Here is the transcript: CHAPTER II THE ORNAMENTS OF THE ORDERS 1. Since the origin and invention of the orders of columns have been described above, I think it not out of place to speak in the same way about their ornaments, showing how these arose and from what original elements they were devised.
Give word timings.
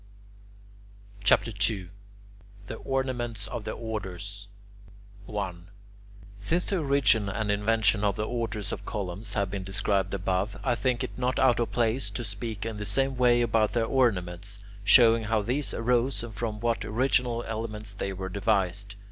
CHAPTER 1.23 1.51
II 1.69 1.89
THE 2.65 2.73
ORNAMENTS 2.77 3.45
OF 3.45 3.65
THE 3.65 3.73
ORDERS 3.73 4.47
1. 5.27 5.67
Since 6.39 6.65
the 6.65 6.79
origin 6.79 7.29
and 7.29 7.51
invention 7.51 8.03
of 8.03 8.15
the 8.15 8.25
orders 8.25 8.71
of 8.71 8.83
columns 8.83 9.35
have 9.35 9.51
been 9.51 9.63
described 9.63 10.15
above, 10.15 10.57
I 10.63 10.73
think 10.73 11.03
it 11.03 11.15
not 11.19 11.37
out 11.37 11.59
of 11.59 11.71
place 11.71 12.09
to 12.09 12.23
speak 12.23 12.65
in 12.65 12.77
the 12.77 12.83
same 12.85 13.15
way 13.15 13.43
about 13.43 13.73
their 13.73 13.85
ornaments, 13.85 14.57
showing 14.83 15.25
how 15.25 15.43
these 15.43 15.71
arose 15.71 16.23
and 16.23 16.33
from 16.33 16.59
what 16.59 16.83
original 16.83 17.43
elements 17.47 17.93
they 17.93 18.11
were 18.11 18.29
devised. 18.29 18.95